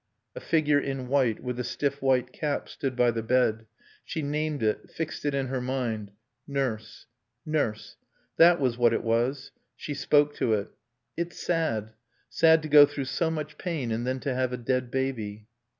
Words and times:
A 0.35 0.39
figure 0.39 0.79
in 0.79 1.09
white, 1.09 1.43
with 1.43 1.59
a 1.59 1.63
stiff 1.63 2.01
white 2.01 2.33
cap, 2.33 2.67
stood 2.67 2.95
by 2.95 3.11
the 3.11 3.21
bed. 3.21 3.67
She 4.03 4.23
named 4.23 4.63
it, 4.63 4.89
fixed 4.89 5.25
it 5.25 5.35
in 5.35 5.45
her 5.45 5.61
mind. 5.61 6.09
Nurse. 6.47 7.05
Nurse 7.45 7.97
that 8.37 8.59
was 8.59 8.79
what 8.79 8.93
it 8.93 9.03
was. 9.03 9.51
She 9.75 9.93
spoke 9.93 10.33
to 10.37 10.53
it. 10.53 10.69
"It's 11.15 11.37
sad 11.39 11.93
sad 12.29 12.63
to 12.63 12.67
go 12.67 12.87
through 12.87 13.05
so 13.05 13.29
much 13.29 13.59
pain 13.59 13.91
and 13.91 14.07
then 14.07 14.19
to 14.21 14.33
have 14.33 14.51
a 14.51 14.57
dead 14.57 14.89
baby." 14.89 15.45